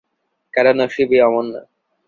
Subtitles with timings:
[0.53, 1.61] কারো নসিব-ই অমন না।